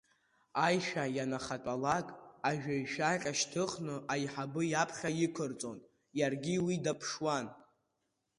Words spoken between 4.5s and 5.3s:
иаԥхьа